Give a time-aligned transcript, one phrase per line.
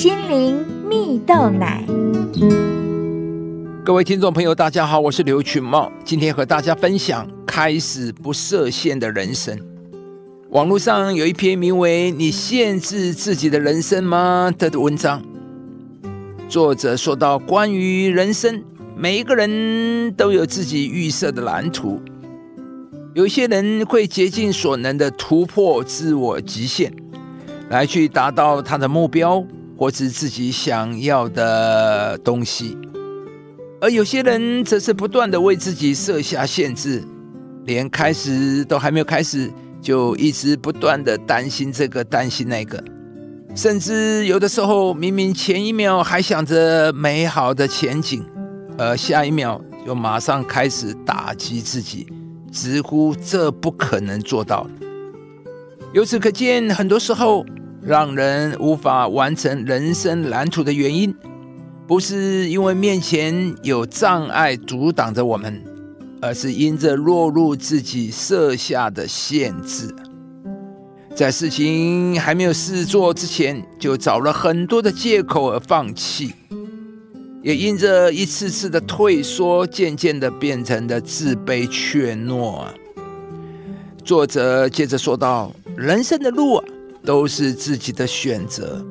[0.00, 0.56] 心灵
[0.88, 1.84] 蜜豆奶。
[3.84, 9.60] 各位听众朋友，大家好，我是刘群茂，今天和大家分享开始不设限的人生。
[10.52, 15.22] 网络上有一篇名为《你限制自己的人生吗》的文章，
[16.48, 18.64] 作者说到关于人生，
[18.96, 22.00] 每一个人都有自己预设的蓝图。
[23.12, 26.90] 有些人会竭尽所能的突破自我极限，
[27.68, 29.44] 来去达到他的目标
[29.80, 32.76] 或是自己想要的东西；
[33.80, 37.02] 而有些人则是不断的为自己设下限制，
[37.64, 42.84] 连开始都还没有开始，就一直不断的担心这个担心那个，
[43.56, 48.22] 甚至有的时候明明前一秒还想着美好的前景，
[48.76, 52.06] 而下一秒就马上开始打击自己。
[52.52, 54.66] 直呼这不可能做到。
[55.94, 57.46] 由此可见，很多时候
[57.82, 61.14] 让人无法完成人生蓝图的原因，
[61.86, 65.62] 不是因为面前有障碍阻挡着我们，
[66.20, 69.94] 而是因着落入自己设下的限制。
[71.14, 76.32] 在事情还没有试做之前，就找了很多的借口而放弃。
[77.42, 82.66] 也因着一次次的退缩，渐渐的变成了自卑怯懦。
[84.04, 86.64] 作者接着说道：“人生的路啊，
[87.04, 88.84] 都是自己的选择，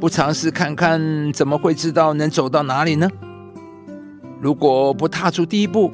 [0.00, 3.10] 不尝试看看，怎么会知道能走到哪里呢？
[4.40, 5.92] 如果不踏出第一步，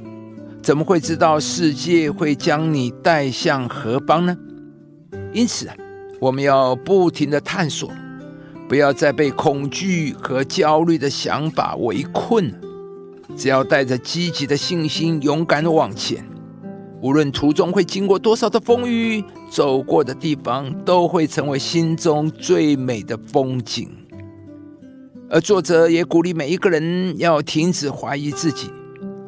[0.62, 4.36] 怎么会知道世界会将你带向何方呢？
[5.32, 5.74] 因此啊，
[6.20, 7.90] 我们要不停的探索。”
[8.68, 12.52] 不要再被恐惧和焦虑的想法围困。
[13.34, 16.22] 只要带着积极的信心，勇敢的往前，
[17.00, 23.88] 无论途中会经过多少的风雨，走过的地方都会成为心中最美的风景。
[25.30, 28.70] 而作者也鼓励每一个人要停止怀疑自己，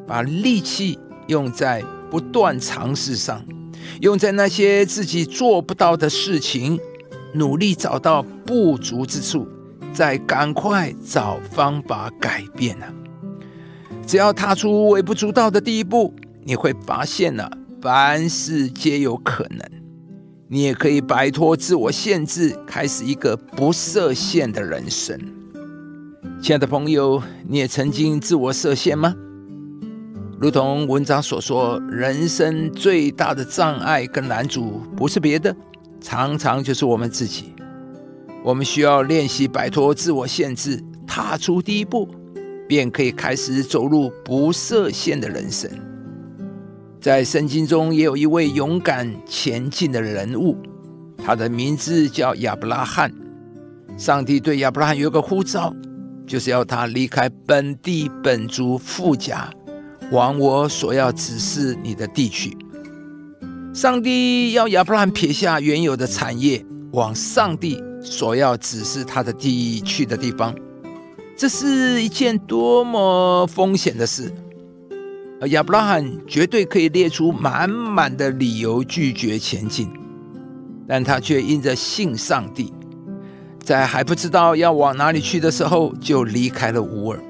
[0.07, 0.99] 把力气
[1.29, 3.45] 用在不断尝试上，
[4.01, 6.79] 用在那些自己做不到的事情。
[7.33, 9.47] 努力找到不足之处，
[9.93, 12.93] 再赶快找方法改变啊！
[14.05, 17.49] 只要踏出微不足道的第一步，你会发现呢，
[17.81, 19.61] 凡事皆有可能。
[20.49, 25.19] 你也可以摆脱自我限制，开始一个不设限的人生。
[26.43, 29.15] 亲爱的朋友，你也曾经自我设限吗？
[30.41, 35.55] 如同文章所说，人生最大的障碍跟难阻，不是别的。
[36.01, 37.55] 常常就是我们自己，
[38.43, 42.09] 我们需要练习摆脱自我限制，踏出第一步，
[42.67, 45.71] 便可以开始走入不设限的人生。
[47.01, 50.55] 在圣经中也有一位勇敢前进的人物，
[51.17, 53.11] 他的名字叫亚伯拉罕。
[53.97, 55.75] 上帝对亚伯拉罕有个呼召，
[56.27, 59.51] 就是要他离开本地本族富家，
[60.13, 62.55] 往我所要指示你的地去。
[63.73, 66.63] 上帝要亚伯拉罕撇下原有的产业，
[66.93, 70.55] 往上帝所要指示他的地去的地方，
[71.35, 74.31] 这是一件多么风险的事！
[75.41, 79.91] 而亚伯拉罕绝对可以列出满满的理由拒绝前进，
[80.87, 82.75] 但他却因着信上帝，
[83.63, 87.21] 在还不知道要往哪里去的时候，就离开了乌尔，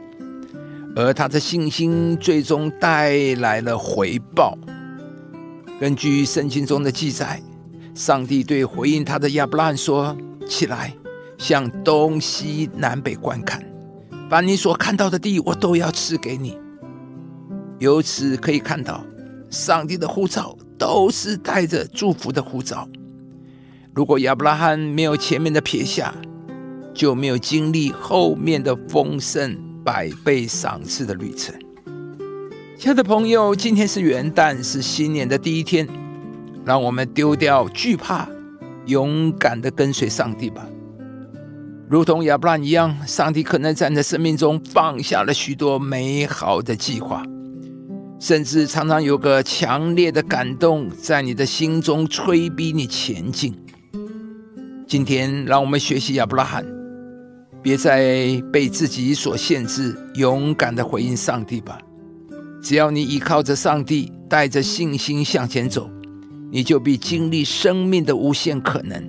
[0.97, 4.59] 而他的信心最终带来了回报。
[5.79, 7.41] 根据圣经中的记载，
[7.95, 10.17] 上帝对回应他的亚伯拉罕说
[10.49, 10.93] ：“起来，
[11.39, 13.65] 向东西南北观看，
[14.29, 16.59] 把你所看到的地，我都要赐给你。”
[17.81, 19.03] 由此可以看到，
[19.49, 22.87] 上帝的护照都是带着祝福的护照。
[23.95, 26.15] 如果亚伯拉罕没有前面的撇下，
[26.93, 31.55] 就没有经历后面的丰盛百倍赏赐的旅程。
[32.77, 35.89] 亲爱的朋友，今天是元旦，是新年的第一天，
[36.67, 38.29] 让我们丢掉惧怕，
[38.85, 40.67] 勇敢的跟随上帝吧。
[41.89, 47.25] 如同亚伯拉罕一样，上帝可能在你生命中放下了许多美好的计划，
[48.21, 53.59] 甚至常常有个强烈的感动在你的心中催逼你前进。
[54.87, 56.63] 今天，让我们学习亚伯拉罕，
[57.63, 61.79] 别再被自己所限制，勇敢的回应上帝吧。
[62.63, 65.89] 只要你依靠着上帝，带着信心向前走，
[66.53, 69.03] 你就必经历生命的无限可能，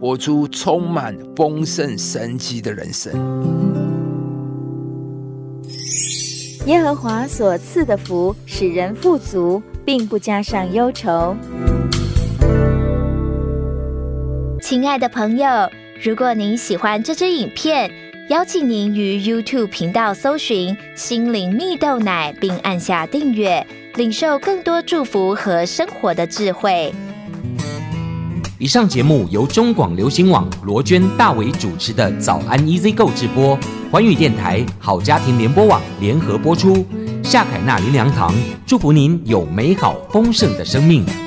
[0.00, 3.63] 活出充满丰盛神迹的人生。
[6.66, 11.36] 耶和华所赐的福，使人富足，并不加上忧愁。
[14.62, 15.46] 亲爱的朋友，
[16.02, 17.90] 如果您喜欢这支影片，
[18.30, 23.66] 邀请您于 YouTube 频道搜寻“心灵蜜豆奶”，并按下订阅，
[23.96, 26.90] 领受更多祝福和生活的智慧。
[28.58, 33.58] 以上节目由中广流行网罗娟、大伟主持的《早安 EZ 购》直播，
[33.94, 36.84] 环宇电台、好家庭联播网联合播出。
[37.22, 38.34] 夏凯纳林良堂
[38.66, 41.23] 祝福您有美好丰盛的生命。